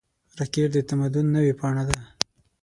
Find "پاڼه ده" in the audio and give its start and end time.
1.59-1.99